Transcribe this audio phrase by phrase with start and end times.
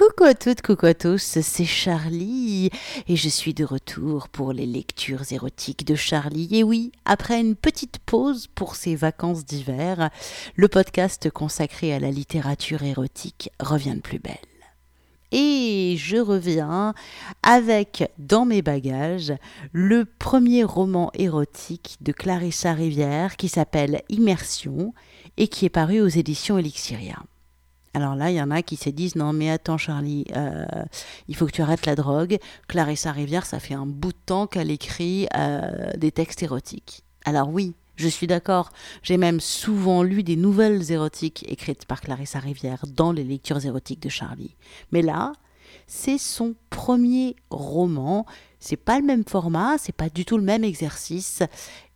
[0.00, 2.70] Coucou à toutes, coucou à tous, c'est Charlie
[3.06, 6.48] et je suis de retour pour les lectures érotiques de Charlie.
[6.52, 10.08] Et oui, après une petite pause pour ses vacances d'hiver,
[10.56, 14.38] le podcast consacré à la littérature érotique revient de plus belle.
[15.32, 16.94] Et je reviens
[17.42, 19.34] avec dans mes bagages
[19.72, 24.94] le premier roman érotique de Clarissa Rivière qui s'appelle Immersion
[25.36, 27.22] et qui est paru aux éditions Elixiria.
[27.92, 30.64] Alors là, il y en a qui se disent non mais attends Charlie, euh,
[31.28, 32.38] il faut que tu arrêtes la drogue.
[32.68, 37.02] Clarissa Rivière, ça fait un bout de temps qu'elle écrit euh, des textes érotiques.
[37.24, 38.70] Alors oui, je suis d'accord.
[39.02, 44.02] J'ai même souvent lu des nouvelles érotiques écrites par Clarissa Rivière dans les lectures érotiques
[44.02, 44.56] de Charlie.
[44.92, 45.32] Mais là,
[45.86, 48.24] c'est son premier roman.
[48.60, 51.42] C'est pas le même format, c'est pas du tout le même exercice.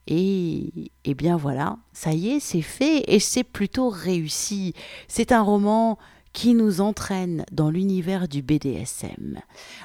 [0.07, 4.75] Et, bien voilà, ça y est, c'est fait et c'est plutôt réussi.
[5.09, 5.99] C'est un roman
[6.35, 9.39] qui nous entraîne dans l'univers du BDSM.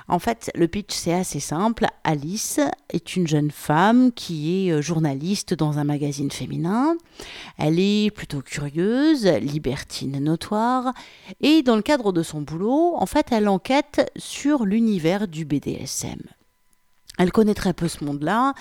[0.07, 1.85] En fait, le pitch c'est assez simple.
[2.03, 6.97] Alice est une jeune femme qui est euh, journaliste dans un magazine féminin.
[7.59, 10.91] Elle est plutôt curieuse, libertine notoire,
[11.39, 16.19] et dans le cadre de son boulot, en fait, elle enquête sur l'univers du BDSM.
[17.19, 18.53] Elle connaît très peu ce monde-là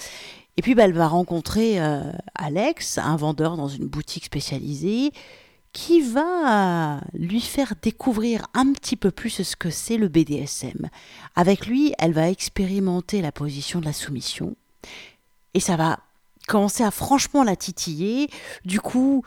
[0.58, 2.02] et puis, bah, elle va rencontrer euh,
[2.34, 5.12] Alex, un vendeur dans une boutique spécialisée,
[5.72, 10.88] qui va lui faire découvrir un petit peu plus ce que c'est le BDSM.
[11.36, 14.56] Avec lui, elle va expérimenter la position de la soumission.
[15.54, 16.00] Et ça va
[16.48, 18.28] commencer à franchement la titiller.
[18.64, 19.22] Du coup,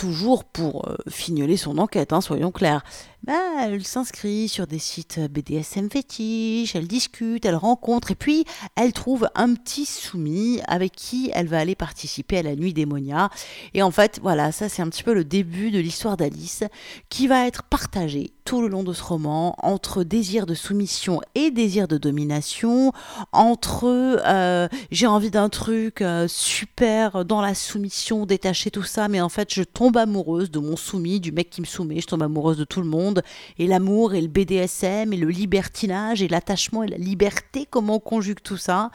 [0.00, 2.82] toujours pour euh, fignoler son enquête, hein, soyons clairs.
[3.22, 8.94] Bah, elle s'inscrit sur des sites BDSM fétiches, elle discute, elle rencontre, et puis elle
[8.94, 13.28] trouve un petit soumis avec qui elle va aller participer à la nuit démonia.
[13.74, 16.64] Et en fait, voilà, ça c'est un petit peu le début de l'histoire d'Alice,
[17.10, 21.52] qui va être partagée tout le long de ce roman entre désir de soumission et
[21.52, 22.92] désir de domination,
[23.30, 23.84] entre
[24.26, 29.28] euh, j'ai envie d'un truc euh, super dans la soumission, détacher tout ça, mais en
[29.28, 32.58] fait je tombe amoureuse de mon soumis, du mec qui me soumet, je tombe amoureuse
[32.58, 33.22] de tout le monde
[33.56, 38.00] et l'amour et le BDSM et le libertinage et l'attachement et la liberté, comment on
[38.00, 38.90] conjugue tout ça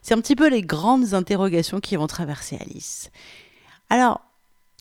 [0.00, 3.10] C'est un petit peu les grandes interrogations qui vont traverser Alice.
[3.90, 4.22] Alors,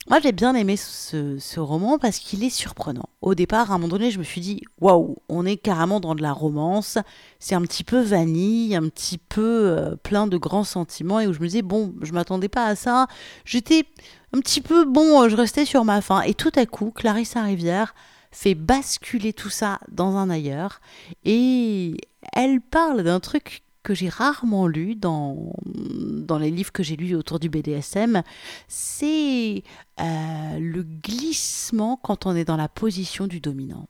[0.10, 3.10] moi j'ai bien aimé ce, roman parce qu'il est surprenant.
[3.22, 6.16] Au départ, à un moment donné, je me suis dit waouh, on est carrément dans
[6.16, 6.98] de la romance.
[7.40, 11.34] C'est un petit peu vanille, un petit peu euh, plein de grands sentiments et où
[11.34, 13.08] je me disais bon, je m'attendais pas à ça.
[13.46, 13.86] J'étais
[14.34, 17.94] un petit peu bon, je restais sur ma faim et tout à coup, Clarissa Rivière
[18.32, 20.82] fait basculer tout ça dans un ailleurs.
[21.24, 21.96] Et
[22.34, 27.16] elle parle d'un truc que j'ai rarement lu dans, dans les livres que j'ai lus
[27.16, 28.24] autour du BDSM,
[28.68, 29.64] c'est
[30.00, 33.88] euh, le glissement quand on est dans la position du dominant.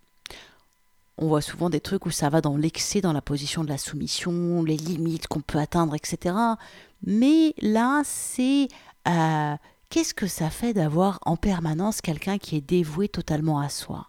[1.18, 3.78] On voit souvent des trucs où ça va dans l'excès, dans la position de la
[3.78, 6.36] soumission, les limites qu'on peut atteindre, etc.
[7.06, 8.68] Mais là, c'est
[9.08, 9.56] euh,
[9.90, 14.08] qu'est-ce que ça fait d'avoir en permanence quelqu'un qui est dévoué totalement à soi?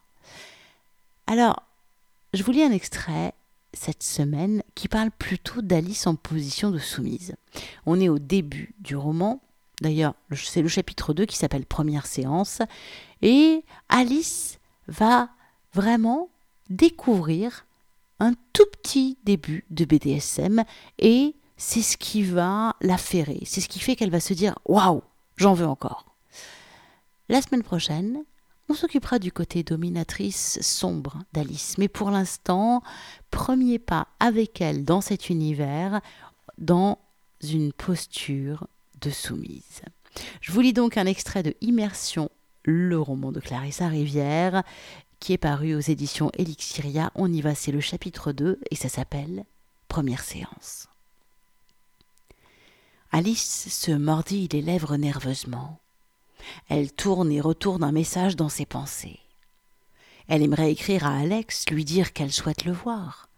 [1.26, 1.62] Alors,
[2.32, 3.34] je vous lis un extrait
[3.74, 7.34] cette semaine qui parle plutôt d'Alice en position de soumise.
[7.86, 9.40] On est au début du roman.
[9.80, 12.60] D'ailleurs, c'est le chapitre 2 qui s'appelle Première séance.
[13.22, 14.58] Et Alice
[14.88, 15.30] va
[15.72, 16.28] vraiment
[16.70, 17.66] découvrir
[18.20, 20.64] un tout petit début de BDSM
[20.98, 23.42] et c'est ce qui va la ferrer.
[23.44, 25.02] C'est ce qui fait qu'elle va se dire Waouh,
[25.36, 26.06] j'en veux encore.
[27.28, 28.24] La semaine prochaine,
[28.68, 32.82] on s'occupera du côté dominatrice sombre d'Alice, mais pour l'instant,
[33.30, 36.00] premier pas avec elle dans cet univers,
[36.58, 36.98] dans
[37.42, 38.66] une posture
[39.00, 39.82] de soumise.
[40.40, 42.30] Je vous lis donc un extrait de Immersion,
[42.62, 44.62] le roman de Clarissa Rivière,
[45.20, 47.10] qui est paru aux éditions Elixiria.
[47.14, 49.44] On y va, c'est le chapitre 2 et ça s'appelle
[49.88, 50.88] Première séance.
[53.10, 55.78] Alice se mordit les lèvres nerveusement.
[56.68, 59.20] Elle tourne et retourne un message dans ses pensées.
[60.28, 63.28] Elle aimerait écrire à Alex, lui dire qu'elle souhaite le voir.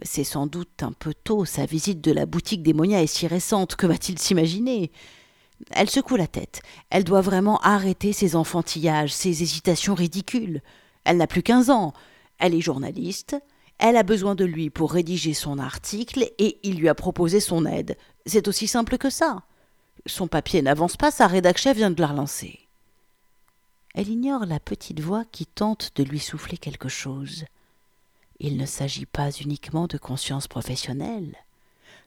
[0.00, 3.76] C'est sans doute un peu tôt, sa visite de la boutique démonia est si récente,
[3.76, 4.90] que va-t-il s'imaginer?
[5.70, 6.62] Elle secoue la tête.
[6.90, 10.60] Elle doit vraiment arrêter ses enfantillages, ses hésitations ridicules.
[11.04, 11.92] Elle n'a plus quinze ans.
[12.38, 13.36] Elle est journaliste.
[13.78, 17.66] Elle a besoin de lui pour rédiger son article et il lui a proposé son
[17.66, 17.96] aide.
[18.26, 19.44] C'est aussi simple que ça.
[20.06, 22.60] Son papier n'avance pas, sa rédaction vient de la relancer.
[23.94, 27.44] Elle ignore la petite voix qui tente de lui souffler quelque chose.
[28.40, 31.36] Il ne s'agit pas uniquement de conscience professionnelle.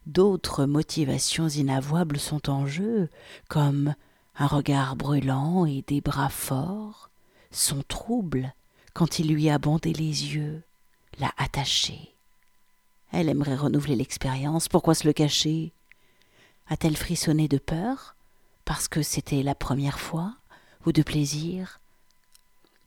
[0.08, 3.10] D'autres motivations inavouables sont en jeu,
[3.48, 3.96] comme
[4.38, 7.10] un regard brûlant et des bras forts,
[7.52, 8.54] son trouble
[8.94, 10.64] quand il lui a bandé les yeux,
[11.20, 12.16] l'a attachée.
[13.12, 14.68] Elle aimerait renouveler l'expérience.
[14.68, 15.74] Pourquoi se le cacher?
[16.68, 18.16] A-t-elle frissonné de peur
[18.66, 20.34] Parce que c'était la première fois
[20.86, 21.80] Ou de plaisir?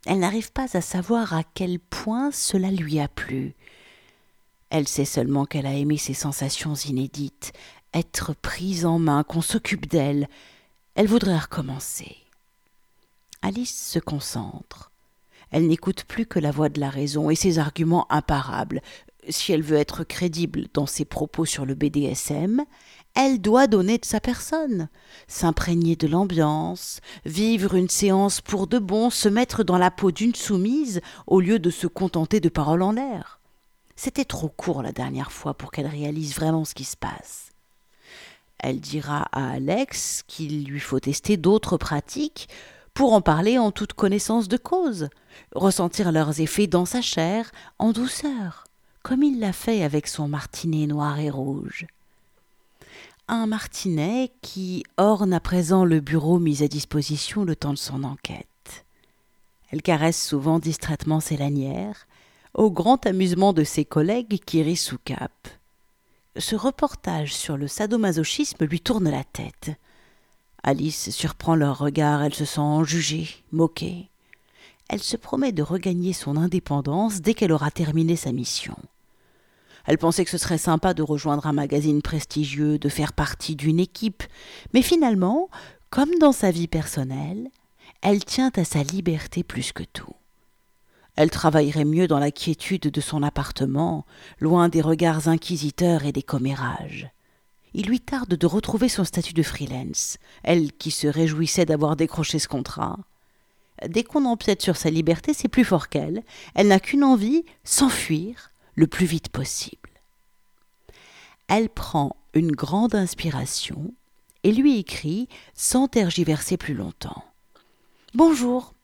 [0.07, 3.55] Elle n'arrive pas à savoir à quel point cela lui a plu.
[4.71, 7.53] Elle sait seulement qu'elle a aimé ces sensations inédites,
[7.95, 10.29] être prise en main, qu'on s'occupe d'elle.
[10.95, 12.17] Elle voudrait recommencer.
[13.43, 14.91] Alice se concentre.
[15.51, 18.83] Elle n'écoute plus que la voix de la raison et ses arguments imparables.
[19.29, 22.65] Si elle veut être crédible dans ses propos sur le BDSM,
[23.15, 24.89] elle doit donner de sa personne,
[25.27, 30.35] s'imprégner de l'ambiance, vivre une séance pour de bon, se mettre dans la peau d'une
[30.35, 33.41] soumise au lieu de se contenter de paroles en l'air.
[33.97, 37.51] C'était trop court la dernière fois pour qu'elle réalise vraiment ce qui se passe.
[38.59, 42.49] Elle dira à Alex qu'il lui faut tester d'autres pratiques
[42.95, 45.09] pour en parler en toute connaissance de cause,
[45.55, 48.65] ressentir leurs effets dans sa chair, en douceur,
[49.03, 51.87] comme il l'a fait avec son martinet noir et rouge.
[53.31, 58.03] Un martinet qui orne à présent le bureau mis à disposition le temps de son
[58.03, 58.87] enquête.
[59.71, 62.07] Elle caresse souvent distraitement ses lanières,
[62.55, 65.47] au grand amusement de ses collègues qui rient sous cap.
[66.39, 69.73] Ce reportage sur le sadomasochisme lui tourne la tête.
[70.63, 74.09] Alice surprend leur regard, elle se sent jugée, moquée.
[74.89, 78.77] Elle se promet de regagner son indépendance dès qu'elle aura terminé sa mission.
[79.89, 83.81] Elle pensait que ce serait sympa de rejoindre un magazine prestigieux, de faire partie d'une
[83.81, 84.23] équipe,
[84.73, 85.49] mais finalement,
[85.91, 87.49] comme dans sa vie personnelle,
[88.01, 90.15] elle tient à sa liberté plus que tout.
[91.17, 94.07] Elle travaillerait mieux dans la quiétude de son appartement,
[94.39, 97.11] loin des regards inquisiteurs et des commérages
[97.75, 102.39] il lui tarde de retrouver son statut de freelance, elle qui se réjouissait d'avoir décroché
[102.39, 102.99] ce contrat.
[103.87, 106.25] Dès qu'on empiète sur sa liberté, c'est plus fort qu'elle.
[106.55, 108.48] Elle n'a qu'une envie, s'enfuir
[108.79, 109.91] le plus vite possible.
[111.49, 113.93] Elle prend une grande inspiration
[114.45, 117.25] et lui écrit sans tergiverser plus longtemps.
[118.15, 118.75] Bonjour.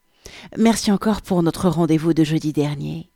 [0.58, 3.08] Merci encore pour notre rendez-vous de jeudi dernier.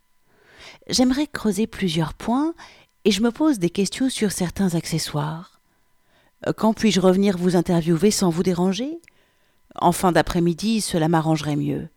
[0.87, 2.53] J'aimerais creuser plusieurs points
[3.03, 5.59] et je me pose des questions sur certains accessoires.
[6.55, 9.01] Quand puis-je revenir vous interviewer sans vous déranger?
[9.75, 11.89] En fin d'après-midi, cela m'arrangerait mieux.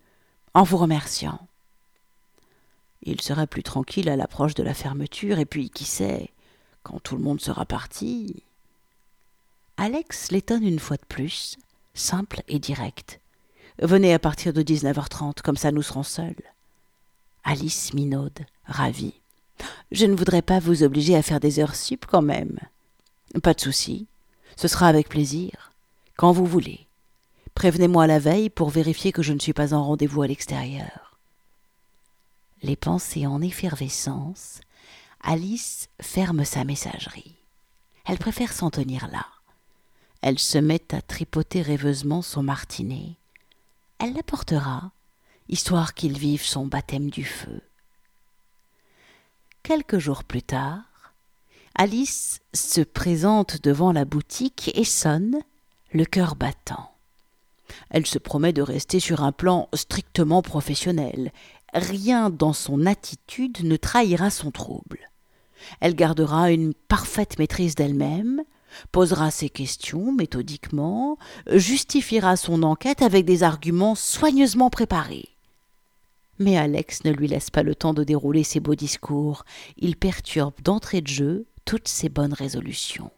[0.54, 1.38] En vous remerciant.
[3.02, 6.30] Il sera plus tranquille à l'approche de la fermeture, et puis, qui sait,
[6.82, 8.42] quand tout le monde sera parti.
[9.76, 11.58] Alex l'étonne une fois de plus,
[11.94, 13.20] simple et direct.
[13.80, 16.42] Venez à partir de 19h30, comme ça nous serons seuls.
[17.42, 19.14] Alice minaude, ravie.
[19.90, 22.58] Je ne voudrais pas vous obliger à faire des heures sup quand même.
[23.42, 24.06] Pas de souci.
[24.56, 25.72] Ce sera avec plaisir,
[26.16, 26.86] quand vous voulez.
[27.54, 31.11] Prévenez-moi la veille pour vérifier que je ne suis pas en rendez-vous à l'extérieur.
[32.62, 34.60] Les pensées en effervescence,
[35.20, 37.34] Alice ferme sa messagerie.
[38.04, 39.26] Elle préfère s'en tenir là.
[40.20, 43.16] Elle se met à tripoter rêveusement son martinet.
[43.98, 44.92] Elle l'apportera,
[45.48, 47.60] histoire qu'il vive son baptême du feu.
[49.64, 50.82] Quelques jours plus tard,
[51.74, 55.40] Alice se présente devant la boutique et sonne,
[55.92, 56.92] le cœur battant.
[57.90, 61.32] Elle se promet de rester sur un plan strictement professionnel.
[61.72, 65.10] Rien dans son attitude ne trahira son trouble.
[65.80, 68.42] Elle gardera une parfaite maîtrise d'elle-même,
[68.90, 71.18] posera ses questions méthodiquement,
[71.50, 75.28] justifiera son enquête avec des arguments soigneusement préparés.
[76.38, 79.44] Mais Alex ne lui laisse pas le temps de dérouler ses beaux discours.
[79.76, 83.10] Il perturbe d'entrée de jeu toutes ses bonnes résolutions.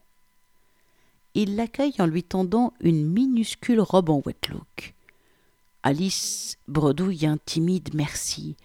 [1.34, 4.93] Il l'accueille en lui tendant une minuscule robe en wet look.
[5.86, 8.56] Alice bredouille un timide merci.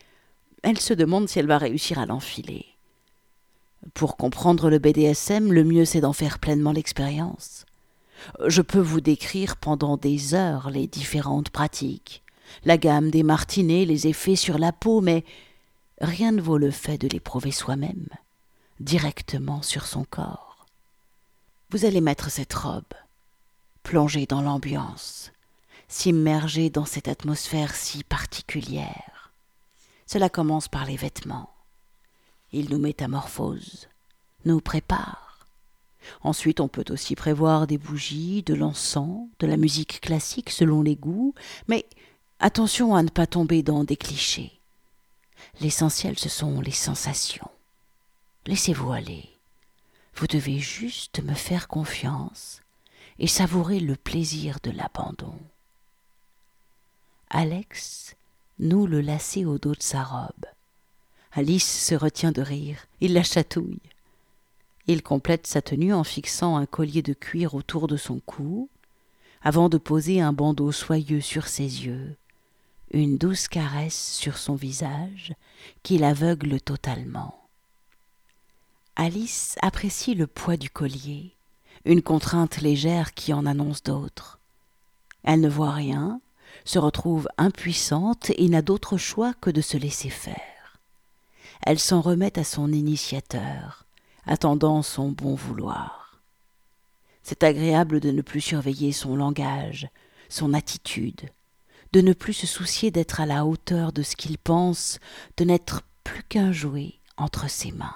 [0.64, 2.66] Elle se demande si elle va réussir à l'enfiler.
[3.94, 7.66] Pour comprendre le BDSM, le mieux c'est d'en faire pleinement l'expérience.
[8.48, 12.24] Je peux vous décrire pendant des heures les différentes pratiques,
[12.64, 15.26] la gamme des martinets, les effets sur la peau, mais
[16.00, 18.08] rien ne vaut le fait de l'éprouver soi-même
[18.80, 20.66] directement sur son corps.
[21.70, 22.94] Vous allez mettre cette robe,
[23.84, 25.34] plonger dans l'ambiance,
[25.90, 29.34] s'immerger dans cette atmosphère si particulière.
[30.06, 31.54] Cela commence par les vêtements.
[32.54, 33.90] Il nous métamorphose,
[34.46, 35.48] nous prépare.
[36.22, 40.96] Ensuite, on peut aussi prévoir des bougies, de l'encens, de la musique classique selon les
[40.96, 41.34] goûts,
[41.68, 41.86] mais
[42.40, 44.60] attention à ne pas tomber dans des clichés.
[45.60, 47.50] L'essentiel, ce sont les sensations.
[48.46, 49.30] Laissez-vous aller.
[50.16, 52.62] Vous devez juste me faire confiance
[53.20, 55.36] et savourer le plaisir de l'abandon.
[57.32, 58.16] Alex
[58.58, 60.46] noue le lacet au dos de sa robe.
[61.32, 62.88] Alice se retient de rire.
[63.02, 63.80] Il la chatouille.
[64.88, 68.68] Il complète sa tenue en fixant un collier de cuir autour de son cou,
[69.44, 72.16] avant de poser un bandeau soyeux sur ses yeux,
[72.92, 75.34] une douce caresse sur son visage
[75.84, 77.48] qui l'aveugle totalement.
[78.96, 81.36] Alice apprécie le poids du collier,
[81.86, 84.40] une contrainte légère qui en annonce d'autres.
[85.24, 86.20] Elle ne voit rien,
[86.70, 90.78] se retrouve impuissante et n'a d'autre choix que de se laisser faire.
[91.66, 93.86] Elle s'en remet à son initiateur,
[94.26, 96.20] attendant son bon vouloir.
[97.24, 99.90] C'est agréable de ne plus surveiller son langage,
[100.30, 101.30] son attitude,
[101.94, 105.00] de ne plus se soucier d'être à la hauteur de ce qu'il pense,
[105.38, 107.96] de n'être plus qu'un jouet entre ses mains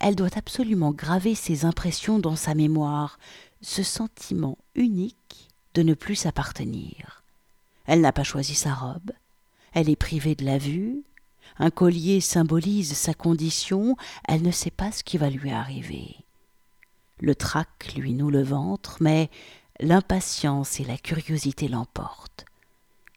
[0.00, 3.18] elle doit absolument graver ses impressions dans sa mémoire,
[3.62, 7.23] ce sentiment unique de ne plus s'appartenir.
[7.86, 9.12] Elle n'a pas choisi sa robe,
[9.72, 11.02] elle est privée de la vue,
[11.58, 16.16] un collier symbolise sa condition, elle ne sait pas ce qui va lui arriver.
[17.20, 19.30] Le trac lui noue le ventre, mais
[19.80, 22.44] l'impatience et la curiosité l'emportent.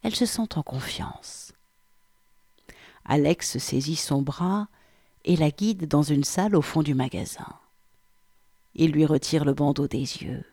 [0.03, 1.53] Elle se sent en confiance.
[3.05, 4.67] Alex saisit son bras
[5.23, 7.53] et la guide dans une salle au fond du magasin.
[8.75, 10.45] Il lui retire le bandeau des yeux.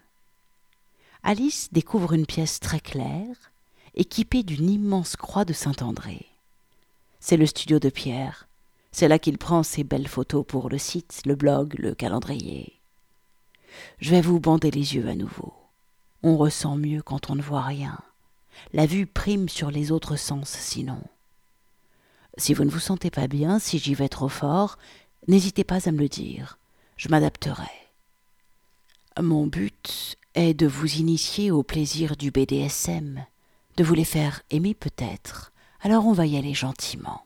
[1.23, 3.53] Alice découvre une pièce très claire,
[3.95, 6.27] équipée d'une immense croix de Saint-André.
[7.21, 8.49] C'est le studio de Pierre.
[8.93, 12.81] C'est là qu'il prend ses belles photos pour le site, le blog, le calendrier.
[13.99, 15.53] Je vais vous bander les yeux à nouveau.
[16.23, 17.99] On ressent mieux quand on ne voit rien.
[18.73, 21.01] La vue prime sur les autres sens sinon.
[22.37, 24.79] Si vous ne vous sentez pas bien, si j'y vais trop fort,
[25.29, 26.59] n'hésitez pas à me le dire.
[26.97, 27.71] Je m'adapterai.
[29.21, 33.25] Mon but est de vous initier au plaisir du BDSM,
[33.77, 35.53] de vous les faire aimer peut-être.
[35.81, 37.23] Alors on va y aller gentiment.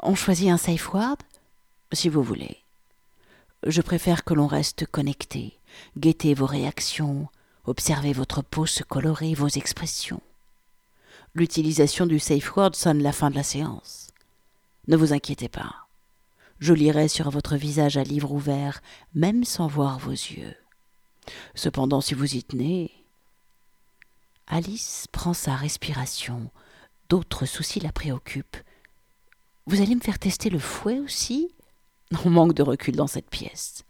[0.00, 1.18] On choisit un safe word
[1.92, 2.58] Si vous voulez.
[3.64, 5.58] Je préfère que l'on reste connecté,
[5.96, 7.28] guetter vos réactions,
[7.64, 10.20] observer votre peau se colorer, vos expressions
[11.34, 14.08] l'utilisation du safe word sonne la fin de la séance.
[14.88, 15.86] Ne vous inquiétez pas.
[16.58, 18.82] Je lirai sur votre visage à livre ouvert,
[19.14, 20.54] même sans voir vos yeux.
[21.54, 22.90] Cependant, si vous y tenez.
[24.46, 26.50] Alice prend sa respiration.
[27.08, 28.56] D'autres soucis la préoccupent.
[29.66, 31.50] Vous allez me faire tester le fouet aussi?
[32.24, 33.84] On manque de recul dans cette pièce.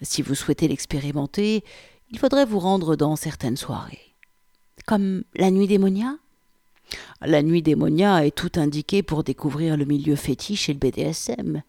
[0.00, 1.64] Si vous souhaitez l'expérimenter,
[2.10, 4.14] il faudrait vous rendre dans certaines soirées.
[4.86, 6.16] Comme la nuit démonia
[7.20, 11.62] la nuit démonia est tout indiquée pour découvrir le milieu fétiche et le BDSM.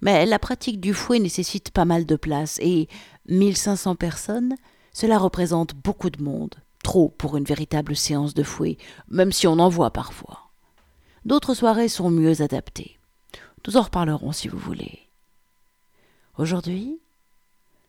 [0.00, 2.88] Mais la pratique du fouet nécessite pas mal de place et
[3.28, 4.54] 1500 personnes,
[4.92, 6.54] cela représente beaucoup de monde,
[6.86, 8.78] trop pour une véritable séance de fouet,
[9.08, 10.50] même si on en voit parfois.
[11.24, 13.00] D'autres soirées sont mieux adaptées.
[13.66, 15.00] Nous en reparlerons si vous voulez.
[16.38, 17.00] Aujourd'hui,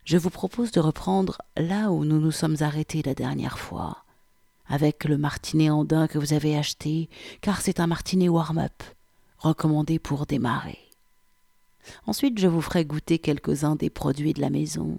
[0.04, 4.04] je vous propose de reprendre là où nous nous sommes arrêtés la dernière fois,
[4.68, 7.08] avec le martinet andin que vous avez acheté,
[7.42, 8.82] car c'est un martinet warm-up,
[9.38, 10.80] recommandé pour démarrer.
[12.08, 14.98] Ensuite, je vous ferai goûter quelques-uns des produits de la maison.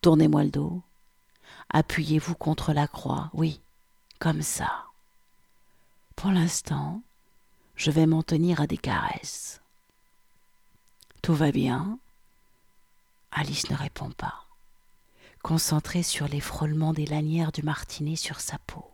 [0.00, 0.82] Tournez-moi le dos.
[1.72, 3.60] Appuyez-vous contre la croix, oui,
[4.18, 4.84] comme ça.
[6.16, 7.02] Pour l'instant,
[7.76, 9.60] je vais m'en tenir à des caresses.
[11.22, 11.98] Tout va bien?
[13.30, 14.42] Alice ne répond pas
[15.42, 18.88] concentrée sur les frôlements des lanières du martinet sur sa peau.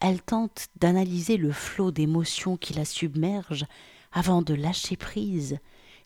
[0.00, 3.66] Elle tente d'analyser le flot d'émotions qui la submerge
[4.12, 5.58] avant de lâcher prise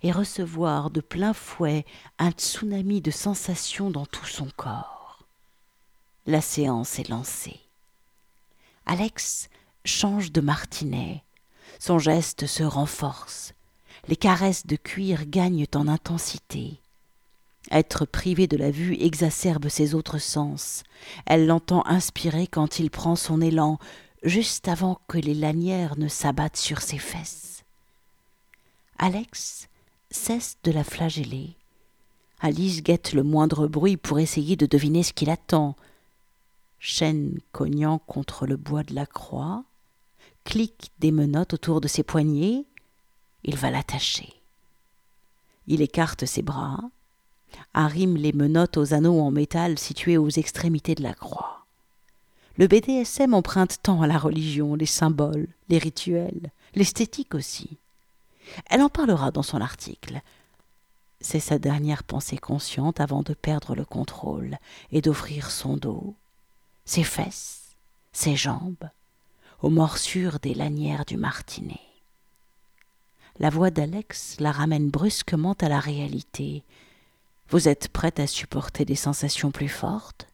[0.03, 1.85] et recevoir de plein fouet
[2.19, 5.00] un tsunami de sensations dans tout son corps.
[6.27, 7.61] La séance est lancée.
[8.87, 9.49] Alex
[9.85, 11.25] change de martinet.
[11.79, 13.55] Son geste se renforce.
[14.09, 16.81] Les caresses de cuir gagnent en intensité.
[17.71, 20.83] Être privée de la vue exacerbe ses autres sens.
[21.27, 23.79] Elle l'entend inspirer quand il prend son élan,
[24.23, 27.65] juste avant que les lanières ne s'abattent sur ses fesses.
[28.99, 29.69] Alex
[30.11, 31.57] cesse de la flageller.
[32.41, 35.77] Alice guette le moindre bruit pour essayer de deviner ce qu'il attend.
[36.83, 39.65] Chaîne cognant contre le bois de la croix,
[40.45, 42.65] clique des menottes autour de ses poignets,
[43.45, 44.33] il va l'attacher.
[45.67, 46.81] Il écarte ses bras,
[47.75, 51.67] arrime les menottes aux anneaux en métal situés aux extrémités de la croix.
[52.57, 57.77] Le BDSM emprunte tant à la religion, les symboles, les rituels, l'esthétique aussi.
[58.71, 60.23] Elle en parlera dans son article.
[61.21, 64.59] C'est sa dernière pensée consciente avant de perdre le contrôle
[64.93, 66.15] et d'offrir son dos,
[66.85, 67.77] ses fesses,
[68.13, 68.89] ses jambes,
[69.63, 71.81] aux morsures des lanières du martinet.
[73.39, 76.63] la voix d'Alex la ramène brusquement à la réalité.
[77.49, 80.29] Vous êtes prête à supporter des sensations plus fortes?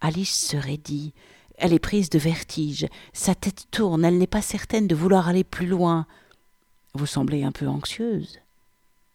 [0.00, 1.12] Alice se raidit.
[1.58, 2.88] Elle est prise de vertige.
[3.12, 4.04] Sa tête tourne.
[4.04, 6.06] Elle n'est pas certaine de vouloir aller plus loin.
[6.94, 8.40] Vous semblez un peu anxieuse.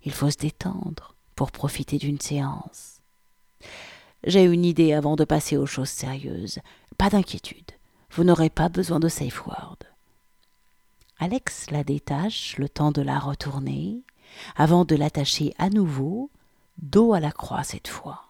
[0.03, 3.01] Il faut se détendre pour profiter d'une séance.
[4.23, 6.59] J'ai une idée avant de passer aux choses sérieuses.
[6.97, 7.71] Pas d'inquiétude.
[8.11, 9.77] Vous n'aurez pas besoin de safe word.
[11.19, 14.03] Alex la détache le temps de la retourner,
[14.55, 16.29] avant de l'attacher à nouveau,
[16.77, 18.23] dos à la croix cette fois.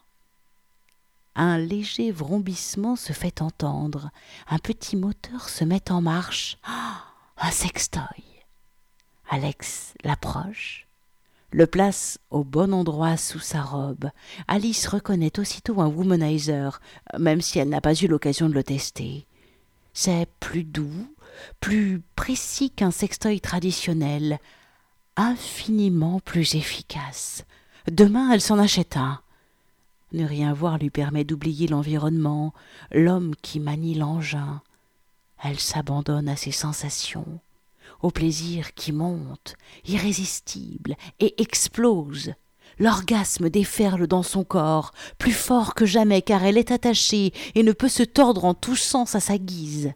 [1.36, 4.10] Un léger vrombissement se fait entendre,
[4.48, 6.58] un petit moteur se met en marche.
[6.64, 7.04] Ah,
[7.38, 8.24] un sextoy.
[9.30, 10.87] Alex l'approche,
[11.58, 14.12] le place au bon endroit sous sa robe.
[14.48, 16.80] Alice reconnaît aussitôt un womanizer,
[17.18, 19.26] même si elle n'a pas eu l'occasion de le tester.
[19.92, 21.16] C'est plus doux,
[21.60, 24.38] plus précis qu'un sextoy traditionnel,
[25.16, 27.44] infiniment plus efficace.
[27.92, 29.20] Demain, elle s'en achète un.
[30.12, 32.54] Ne rien voir lui permet d'oublier l'environnement,
[32.92, 34.62] l'homme qui manie l'engin.
[35.44, 37.40] Elle s'abandonne à ses sensations,
[38.02, 42.34] au plaisir qui monte, irrésistible, et explose.
[42.80, 47.72] L'orgasme déferle dans son corps, plus fort que jamais car elle est attachée et ne
[47.72, 49.94] peut se tordre en tous sens à sa guise.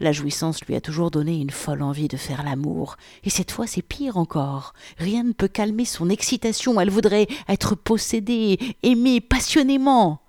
[0.00, 3.66] La jouissance lui a toujours donné une folle envie de faire l'amour, et cette fois
[3.66, 4.72] c'est pire encore.
[4.98, 10.20] Rien ne peut calmer son excitation, elle voudrait être possédée, aimée passionnément.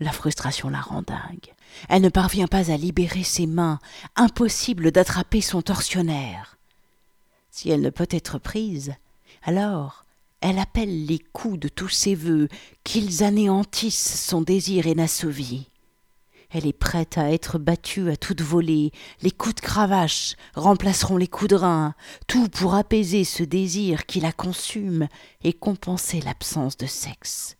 [0.00, 1.52] La frustration la rend dingue.
[1.88, 3.78] Elle ne parvient pas à libérer ses mains,
[4.16, 6.58] impossible d'attraper son tortionnaire.
[7.50, 8.94] Si elle ne peut être prise,
[9.42, 10.04] alors
[10.40, 12.48] elle appelle les coups de tous ses vœux,
[12.84, 15.70] qu'ils anéantissent son désir inassouvi.
[16.50, 18.92] Elle est prête à être battue à toute volée.
[19.22, 21.94] Les coups de cravache remplaceront les coups de rein,
[22.26, 25.08] tout pour apaiser ce désir qui la consume
[25.42, 27.56] et compenser l'absence de sexe.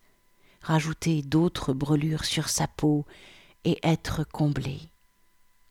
[0.61, 3.07] Rajouter d'autres brûlures sur sa peau
[3.65, 4.81] et être comblée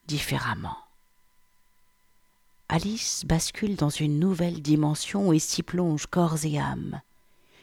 [0.07, 0.77] différemment.
[2.69, 7.01] Alice bascule dans une nouvelle dimension et s'y plonge corps et âme.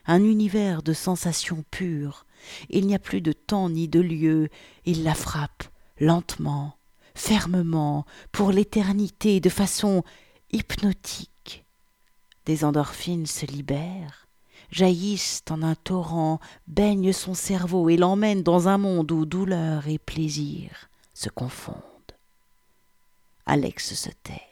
[0.06, 2.26] Un univers de sensations pures,
[2.68, 4.48] il n'y a plus de temps ni de lieu,
[4.84, 5.64] il la frappe,
[5.98, 6.76] lentement,
[7.14, 10.04] fermement, pour l'éternité, de façon
[10.52, 11.64] hypnotique.
[12.46, 14.19] Des endorphines se libèrent,
[14.70, 19.98] jaillissent en un torrent, baignent son cerveau et l'emmènent dans un monde où douleur et
[19.98, 21.76] plaisir se confondent.
[23.46, 24.42] Alex se tait.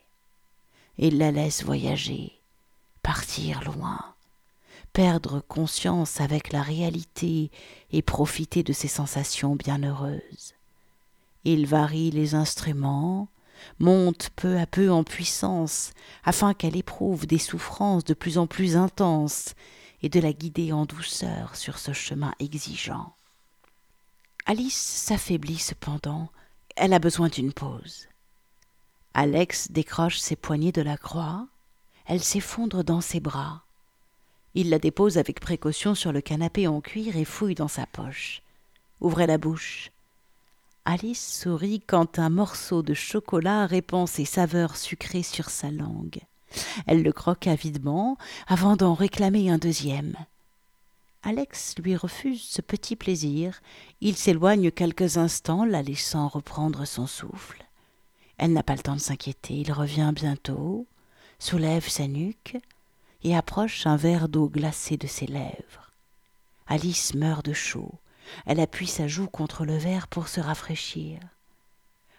[0.99, 2.33] Il la laisse voyager,
[3.03, 4.01] partir loin,
[4.93, 7.51] perdre conscience avec la réalité
[7.93, 10.55] et profiter de ses sensations bienheureuses.
[11.45, 13.29] Il varie les instruments,
[13.79, 15.93] monte peu à peu en puissance,
[16.25, 19.55] afin qu'elle éprouve des souffrances de plus en plus intenses,
[20.03, 23.15] et de la guider en douceur sur ce chemin exigeant.
[24.47, 26.31] Alice s'affaiblit cependant,
[26.77, 28.09] elle a besoin d'une pause.
[29.15, 31.47] Alex décroche ses poignets de la croix,
[32.07, 33.63] elle s'effondre dans ses bras.
[34.55, 38.43] Il la dépose avec précaution sur le canapé en cuir et fouille dans sa poche.
[39.01, 39.91] Ouvrez la bouche.
[40.85, 46.21] Alice sourit quand un morceau de chocolat répand ses saveurs sucrées sur sa langue.
[46.87, 50.17] Elle le croque avidement avant d'en réclamer un deuxième.
[51.23, 53.61] Alex lui refuse ce petit plaisir.
[54.01, 57.65] Il s'éloigne quelques instants, la laissant reprendre son souffle.
[58.39, 59.55] Elle n'a pas le temps de s'inquiéter.
[59.55, 60.87] Il revient bientôt,
[61.39, 62.57] soulève sa nuque,
[63.25, 65.91] et approche un verre d'eau glacée de ses lèvres.
[66.69, 67.99] Alice meurt de chaud.
[68.47, 71.19] Elle appuie sa joue contre le verre pour se rafraîchir.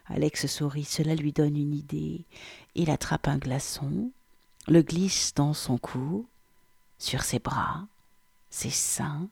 [0.07, 2.25] Alex sourit, cela lui donne une idée.
[2.75, 4.11] Il attrape un glaçon,
[4.69, 6.27] le glisse dans son cou,
[6.97, 7.88] sur ses bras,
[8.49, 9.29] ses seins.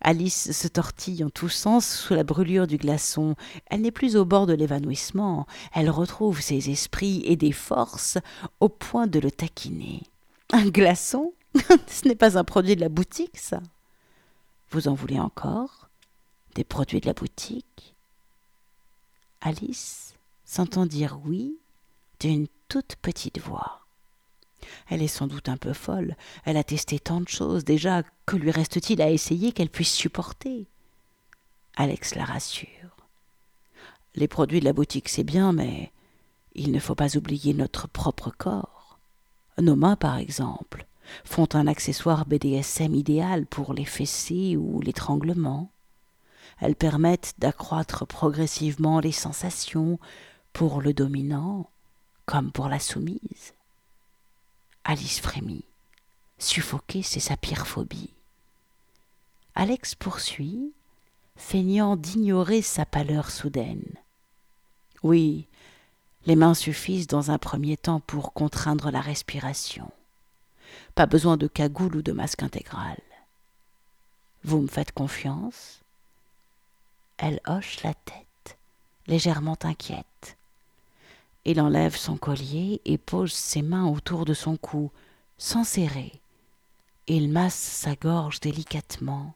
[0.00, 3.36] Alice se tortille en tous sens sous la brûlure du glaçon.
[3.66, 5.46] Elle n'est plus au bord de l'évanouissement.
[5.72, 8.18] Elle retrouve ses esprits et des forces
[8.60, 10.02] au point de le taquiner.
[10.52, 11.32] Un glaçon?
[11.86, 13.60] Ce n'est pas un produit de la boutique, ça.
[14.70, 15.88] Vous en voulez encore?
[16.54, 17.94] Des produits de la boutique?
[19.40, 20.14] Alice
[20.44, 21.56] s'entend dire oui
[22.20, 23.81] d'une toute petite voix.
[24.88, 26.16] Elle est sans doute un peu folle.
[26.44, 28.02] Elle a testé tant de choses déjà.
[28.26, 30.68] Que lui reste-t-il à essayer qu'elle puisse supporter?
[31.76, 32.68] Alex la rassure.
[34.14, 35.90] Les produits de la boutique, c'est bien, mais
[36.54, 38.98] il ne faut pas oublier notre propre corps.
[39.58, 40.86] Nos mains, par exemple,
[41.24, 45.70] font un accessoire BDSM idéal pour les fessées ou l'étranglement.
[46.60, 49.98] Elles permettent d'accroître progressivement les sensations
[50.52, 51.70] pour le dominant
[52.26, 53.54] comme pour la soumise.
[54.84, 55.64] Alice frémit.
[56.38, 58.10] Suffoquer, c'est sa pire phobie.
[59.54, 60.72] Alex poursuit,
[61.36, 63.84] feignant d'ignorer sa pâleur soudaine.
[65.02, 65.46] Oui,
[66.26, 69.90] les mains suffisent dans un premier temps pour contraindre la respiration.
[70.94, 72.98] Pas besoin de cagoule ou de masque intégral.
[74.44, 75.80] Vous me faites confiance?
[77.18, 78.58] Elle hoche la tête,
[79.06, 80.36] légèrement inquiète.
[81.44, 84.90] Il enlève son collier et pose ses mains autour de son cou,
[85.38, 86.12] sans serrer.
[87.08, 89.34] Il masse sa gorge délicatement,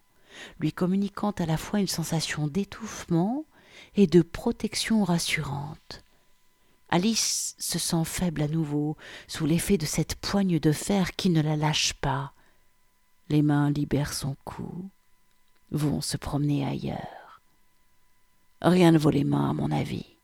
[0.61, 3.45] lui communiquant à la fois une sensation d'étouffement
[3.97, 6.05] et de protection rassurante.
[6.89, 11.43] Alice se sent faible à nouveau, sous l'effet de cette poigne de fer qui ne
[11.43, 12.33] la lâche pas.
[13.29, 14.89] Les mains libèrent son cou,
[15.73, 17.41] vont se promener ailleurs.
[18.63, 20.16] Rien ne vaut les mains, à mon avis.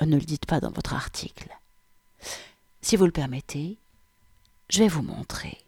[0.00, 1.48] Ne le dites pas dans votre article.
[2.80, 3.78] Si vous le permettez,
[4.70, 5.58] je vais vous montrer.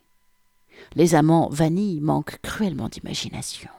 [0.95, 3.71] Les amants vanille manquent cruellement d'imagination.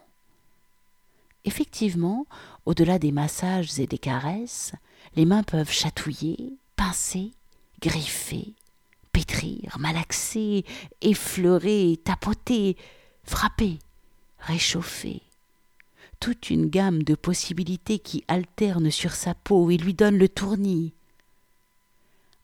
[1.45, 2.27] Effectivement,
[2.65, 4.73] au-delà des massages et des caresses,
[5.15, 7.31] les mains peuvent chatouiller, pincer,
[7.81, 8.53] griffer,
[9.11, 10.65] pétrir, malaxer,
[11.01, 12.77] effleurer, tapoter,
[13.23, 13.79] frapper,
[14.39, 15.21] réchauffer.
[16.21, 20.93] Toute une gamme de possibilités qui alternent sur sa peau et lui donnent le tournis.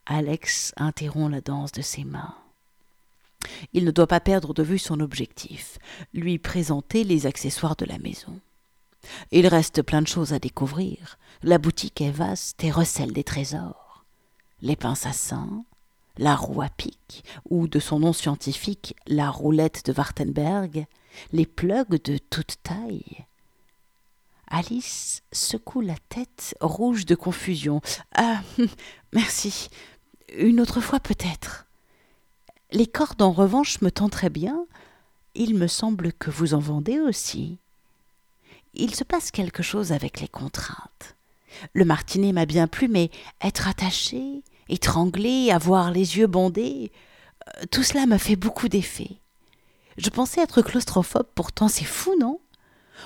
[0.08, 2.34] Alex interrompt la danse de ses mains.
[3.74, 5.78] Il ne doit pas perdre de vue son objectif,
[6.16, 8.40] lui présenter les accessoires de la maison.
[9.32, 11.20] Il reste plein de choses à découvrir.
[11.44, 14.06] La boutique est vaste et recèle des trésors.
[14.64, 15.64] Les pinces à seins,
[16.18, 20.88] la roue à pic, ou de son nom scientifique, la roulette de Wartenberg,
[21.32, 23.28] les plugs de toute taille.
[24.48, 27.82] Alice secoue la tête, rouge de confusion.
[28.16, 28.42] Ah,
[29.14, 29.70] merci.
[30.38, 31.68] Une autre fois peut-être.
[32.72, 34.66] Les cordes, en revanche, me tenteraient bien.
[35.36, 37.60] Il me semble que vous en vendez aussi
[38.78, 41.16] il se passe quelque chose avec les contraintes.
[41.74, 43.10] Le martinet m'a bien plu, mais
[43.42, 46.92] être attaché, étranglé, avoir les yeux bondés,
[47.48, 49.18] euh, tout cela me fait beaucoup d'effet.
[49.98, 52.40] Je pensais être claustrophobe, pourtant c'est fou, non?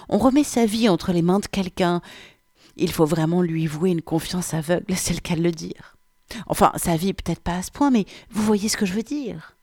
[0.10, 2.02] On remet sa vie entre les mains de quelqu'un.
[2.78, 5.96] Il faut vraiment lui vouer une confiance aveugle, c'est le cas de le dire.
[6.48, 9.04] Enfin, sa vie peut-être pas à ce point, mais vous voyez ce que je veux
[9.04, 9.56] dire.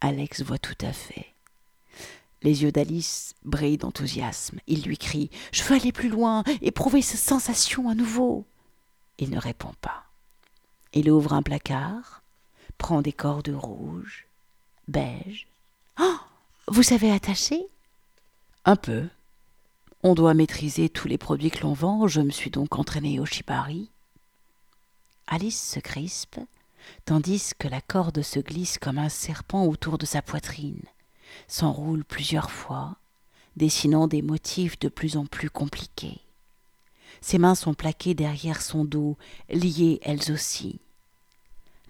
[0.00, 1.34] Alex voit tout à fait.
[2.42, 4.60] Les yeux d'Alice brillent d'enthousiasme.
[4.66, 8.44] Il lui crie Je veux aller plus loin, éprouver cette sensation à nouveau.
[9.18, 10.04] Il ne répond pas.
[10.92, 12.22] Il ouvre un placard,
[12.76, 14.26] prend des cordes rouges,
[14.86, 15.46] beige.
[15.98, 16.16] Oh
[16.68, 17.66] Vous savez attacher
[18.64, 19.08] Un peu.
[20.06, 23.24] On doit maîtriser tous les produits que l'on vend, je me suis donc entraînée au
[23.24, 23.90] shibari.
[25.26, 26.38] Alice se crispe,
[27.06, 30.82] tandis que la corde se glisse comme un serpent autour de sa poitrine
[31.48, 32.96] s'enroule plusieurs fois,
[33.56, 36.20] dessinant des motifs de plus en plus compliqués.
[37.22, 39.16] Ses mains sont plaquées derrière son dos,
[39.48, 40.80] liées elles aussi.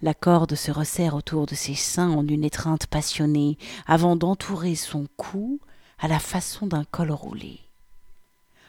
[0.01, 5.05] La corde se resserre autour de ses seins en une étreinte passionnée, avant d'entourer son
[5.17, 5.59] cou
[5.99, 7.64] à la façon d'un col roulé.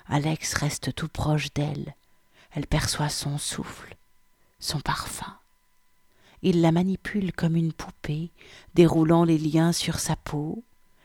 [0.08, 1.94] Alex reste tout proche d'elle.
[2.52, 3.96] Elle perçoit son souffle,
[4.60, 5.36] son parfum.
[6.42, 8.30] Il la manipule comme une poupée,
[8.74, 10.62] déroulant les liens sur sa peau,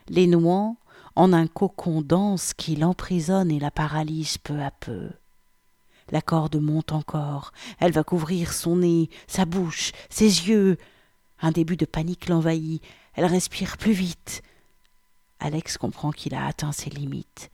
[0.07, 0.77] les nouant
[1.15, 5.09] en un cocon dense qui l'emprisonne et la paralyse peu à peu.
[6.11, 10.77] La corde monte encore, elle va couvrir son nez, sa bouche, ses yeux.
[11.41, 12.83] Un début de panique l'envahit,
[13.15, 14.41] elle respire plus vite.
[15.39, 17.49] Alex comprend qu'il a atteint ses limites.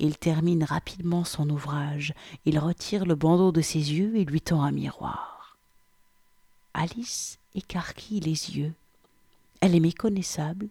[0.00, 4.62] Il termine rapidement son ouvrage, il retire le bandeau de ses yeux et lui tend
[4.62, 5.56] un miroir.
[6.72, 8.72] Alice écarquille les yeux.
[9.60, 10.68] Elle est méconnaissable,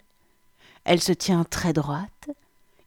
[0.85, 2.29] elle se tient très droite,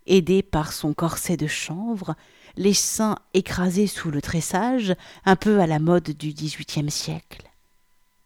[0.06, 2.14] aidée par son corset de chanvre,
[2.56, 4.94] les seins écrasés sous le tressage,
[5.26, 7.42] un peu à la mode du XVIIIe siècle.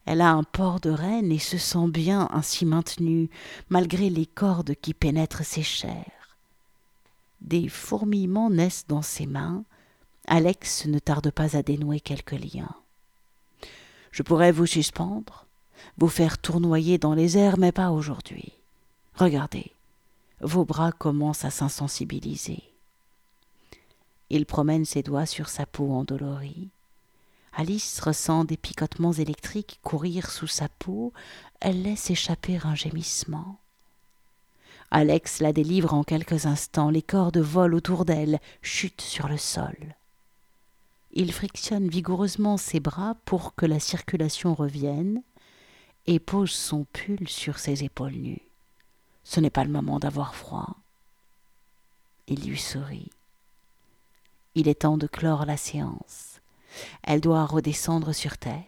[0.06, 3.28] Elle a un port de reine et se sent bien ainsi maintenue,
[3.68, 6.23] malgré les cordes qui pénètrent ses chairs.
[7.44, 9.64] Des fourmillements naissent dans ses mains.
[10.26, 12.74] Alex ne tarde pas à dénouer quelques liens.
[14.12, 15.46] Je pourrais vous suspendre,
[15.98, 18.54] vous faire tournoyer dans les airs, mais pas aujourd'hui.
[19.14, 19.72] Regardez,
[20.40, 22.62] vos bras commencent à s'insensibiliser.
[24.30, 26.70] Il promène ses doigts sur sa peau endolorie.
[27.52, 31.12] Alice ressent des picotements électriques courir sous sa peau.
[31.60, 33.58] Elle laisse échapper un gémissement.
[34.96, 36.88] Alex la délivre en quelques instants.
[36.88, 39.74] Les cordes volent autour d'elle, chutent sur le sol.
[41.10, 45.20] Il frictionne vigoureusement ses bras pour que la circulation revienne
[46.06, 48.42] et pose son pull sur ses épaules nues.
[49.24, 50.76] Ce n'est pas le moment d'avoir froid.
[52.28, 53.10] Il lui sourit.
[54.54, 56.40] Il est temps de clore la séance.
[57.02, 58.62] Elle doit redescendre sur terre,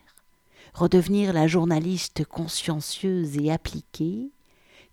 [0.74, 4.32] redevenir la journaliste consciencieuse et appliquée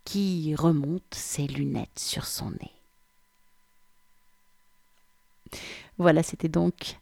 [0.05, 2.71] qui remonte ses lunettes sur son nez.
[5.97, 6.99] Voilà, c'était donc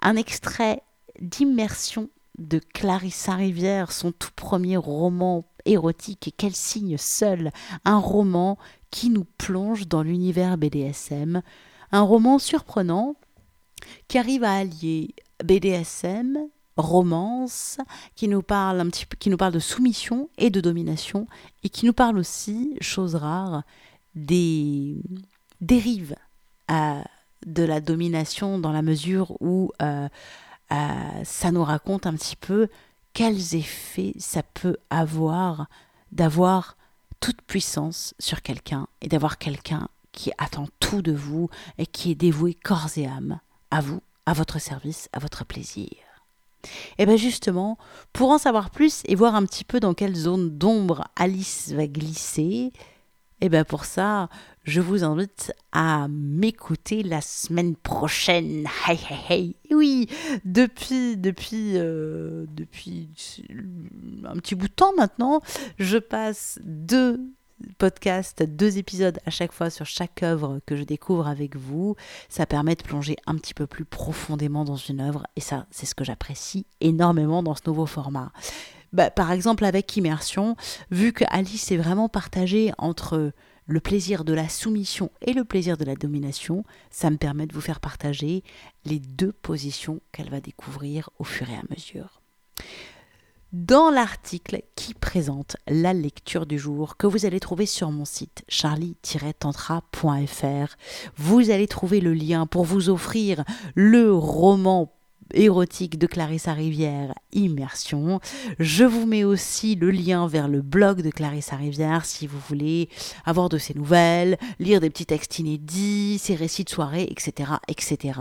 [0.00, 0.82] un extrait
[1.20, 7.52] d'immersion de Clarissa Rivière, son tout premier roman érotique et quel signe seul,
[7.84, 8.58] un roman
[8.90, 11.42] qui nous plonge dans l'univers BDSM,
[11.92, 13.14] un roman surprenant
[14.08, 16.38] qui arrive à allier BDSM,
[16.80, 17.78] romance,
[18.16, 21.26] qui nous parle un petit peu, qui nous parle de soumission et de domination,
[21.62, 23.62] et qui nous parle aussi, chose rare,
[24.14, 24.96] des
[25.60, 26.16] dérives
[26.70, 27.02] euh,
[27.46, 30.08] de la domination dans la mesure où euh,
[30.72, 32.68] euh, ça nous raconte un petit peu
[33.12, 35.66] quels effets ça peut avoir
[36.12, 36.76] d'avoir
[37.20, 42.16] toute puissance sur quelqu'un et d'avoir quelqu'un qui attend tout de vous et qui est
[42.16, 43.40] dévoué corps et âme
[43.70, 46.09] à vous, à votre service, à votre plaisir.
[46.98, 47.78] Et bien justement,
[48.12, 51.86] pour en savoir plus et voir un petit peu dans quelle zone d'ombre Alice va
[51.86, 52.72] glisser,
[53.40, 54.28] et bien pour ça,
[54.64, 58.66] je vous invite à m'écouter la semaine prochaine.
[58.86, 59.56] Hey, hey, hey.
[59.70, 60.08] Oui,
[60.44, 63.08] depuis, depuis, euh, depuis
[64.24, 65.40] un petit bout de temps maintenant,
[65.78, 67.18] je passe deux
[67.78, 71.96] podcasts, deux épisodes à chaque fois sur chaque œuvre que je découvre avec vous.
[72.28, 75.86] Ça permet de plonger un petit peu plus profondément dans une œuvre et ça, c'est
[75.86, 78.32] ce que j'apprécie énormément dans ce nouveau format.
[78.92, 80.56] Bah, par exemple, avec Immersion,
[80.90, 83.32] vu que Alice est vraiment partagée entre
[83.66, 87.54] le plaisir de la soumission et le plaisir de la domination, ça me permet de
[87.54, 88.42] vous faire partager
[88.84, 92.20] les deux positions qu'elle va découvrir au fur et à mesure.
[93.52, 98.44] Dans l'article qui présente la lecture du jour que vous allez trouver sur mon site
[98.48, 100.76] charlie-tantra.fr,
[101.16, 103.42] vous allez trouver le lien pour vous offrir
[103.74, 104.92] le roman
[105.34, 108.20] érotique de Clarissa Rivière, Immersion.
[108.58, 112.88] Je vous mets aussi le lien vers le blog de Clarissa Rivière si vous voulez
[113.24, 117.52] avoir de ses nouvelles, lire des petits textes inédits, ses récits de soirée, etc.
[117.68, 118.20] etc.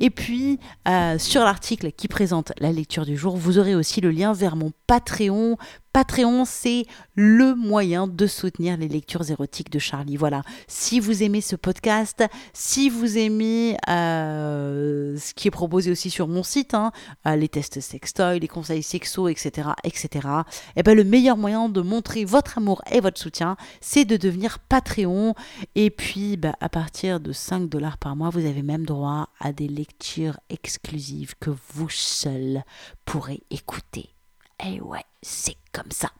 [0.00, 4.10] Et puis, euh, sur l'article qui présente la lecture du jour, vous aurez aussi le
[4.10, 5.56] lien vers mon Patreon
[5.92, 10.16] Patreon, c'est le moyen de soutenir les lectures érotiques de Charlie.
[10.16, 16.10] Voilà, si vous aimez ce podcast, si vous aimez euh, ce qui est proposé aussi
[16.10, 16.92] sur mon site, hein,
[17.26, 20.28] euh, les tests sextoy, les conseils sexo, etc., etc.,
[20.76, 24.58] et ben le meilleur moyen de montrer votre amour et votre soutien, c'est de devenir
[24.58, 25.34] Patreon.
[25.74, 29.52] Et puis, bah, à partir de 5 dollars par mois, vous avez même droit à
[29.52, 32.62] des lectures exclusives que vous seul
[33.04, 34.17] pourrez écouter.
[34.64, 36.10] Eh ouais, c'est comme ça.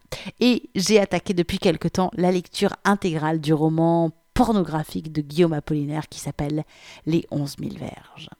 [0.40, 6.08] Et j'ai attaqué depuis quelque temps la lecture intégrale du roman pornographique de Guillaume Apollinaire
[6.08, 6.64] qui s'appelle
[7.06, 8.30] Les 11 000 verges.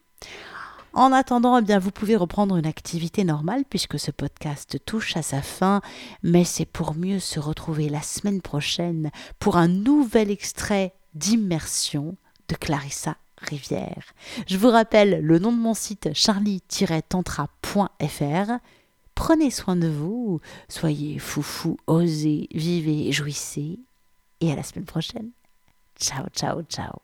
[0.93, 5.21] En attendant, eh bien, vous pouvez reprendre une activité normale puisque ce podcast touche à
[5.21, 5.81] sa fin,
[6.23, 12.15] mais c'est pour mieux se retrouver la semaine prochaine pour un nouvel extrait d'immersion
[12.47, 14.13] de Clarissa Rivière.
[14.47, 18.51] Je vous rappelle le nom de mon site charlie-tantra.fr
[19.19, 23.81] Prenez soin de vous, soyez foufou, osez, vivez, jouissez,
[24.39, 25.31] et à la semaine prochaine.
[25.99, 27.01] Ciao, ciao, ciao.